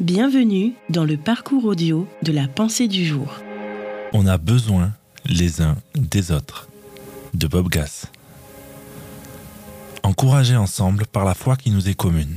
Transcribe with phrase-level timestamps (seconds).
[0.00, 3.40] Bienvenue dans le parcours audio de la pensée du jour.
[4.12, 4.92] On a besoin
[5.24, 6.68] les uns des autres.
[7.32, 8.04] De Bob Gass.
[10.02, 12.36] Encouragés ensemble par la foi qui nous est commune.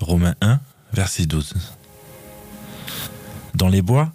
[0.00, 0.58] Romains 1,
[0.94, 1.52] verset 12.
[3.54, 4.10] Dans les bois,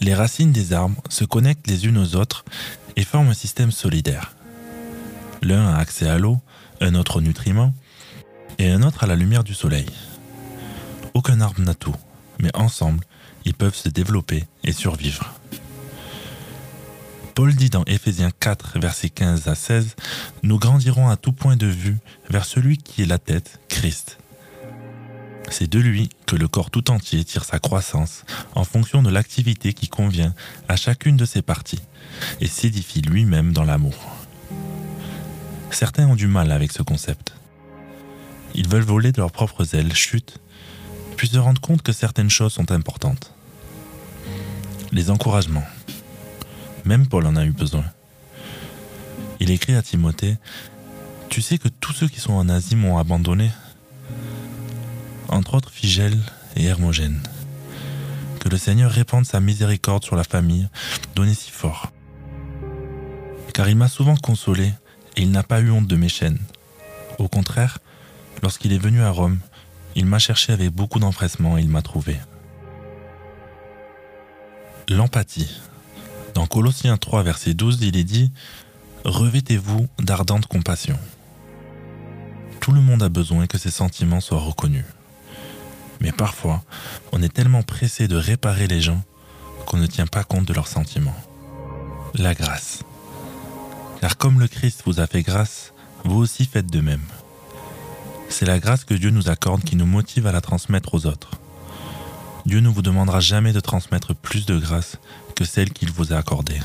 [0.00, 2.44] les racines des arbres se connectent les unes aux autres
[2.94, 4.36] et forment un système solidaire.
[5.42, 6.38] L'un a accès à l'eau,
[6.80, 7.74] un autre aux nutriments,
[8.60, 9.86] et un autre à la lumière du soleil.
[11.14, 11.96] Aucun arbre n'a tout,
[12.38, 13.04] mais ensemble,
[13.44, 15.32] ils peuvent se développer et survivre.
[17.34, 19.96] Paul dit dans Éphésiens 4, versets 15 à 16,
[20.42, 21.98] Nous grandirons à tout point de vue
[22.28, 24.18] vers celui qui est la tête, Christ.
[25.50, 28.24] C'est de lui que le corps tout entier tire sa croissance
[28.54, 30.34] en fonction de l'activité qui convient
[30.68, 31.82] à chacune de ses parties
[32.40, 33.94] et s'édifie lui-même dans l'amour.
[35.70, 37.34] Certains ont du mal avec ce concept.
[38.54, 40.38] Ils veulent voler de leurs propres ailes, chutent,
[41.22, 43.32] puis se rendre compte que certaines choses sont importantes.
[44.90, 45.62] Les encouragements.
[46.84, 47.84] Même Paul en a eu besoin.
[49.38, 50.36] Il écrit à Timothée
[51.28, 53.52] Tu sais que tous ceux qui sont en Asie m'ont abandonné
[55.28, 56.18] Entre autres Figel
[56.56, 57.22] et Hermogène.
[58.40, 60.68] Que le Seigneur répande sa miséricorde sur la famille
[61.14, 61.92] donnée si fort.
[63.54, 64.72] Car il m'a souvent consolé
[65.16, 66.40] et il n'a pas eu honte de mes chaînes.
[67.20, 67.78] Au contraire,
[68.42, 69.38] lorsqu'il est venu à Rome,
[69.94, 72.18] il m'a cherché avec beaucoup d'empressement et il m'a trouvé.
[74.88, 75.60] L'empathie.
[76.34, 78.32] Dans Colossiens 3, verset 12, il est dit
[79.04, 80.98] Revêtez-vous d'ardente compassion.
[82.60, 84.84] Tout le monde a besoin que ses sentiments soient reconnus.
[86.00, 86.62] Mais parfois,
[87.12, 89.02] on est tellement pressé de réparer les gens
[89.66, 91.16] qu'on ne tient pas compte de leurs sentiments.
[92.14, 92.82] La grâce.
[94.00, 95.72] Car comme le Christ vous a fait grâce,
[96.04, 97.06] vous aussi faites de même.
[98.32, 101.32] C'est la grâce que Dieu nous accorde qui nous motive à la transmettre aux autres.
[102.46, 104.96] Dieu ne vous demandera jamais de transmettre plus de grâce
[105.36, 106.58] que celle qu'il vous a accordée.